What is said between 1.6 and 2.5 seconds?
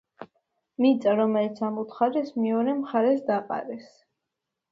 ამოთხარეს,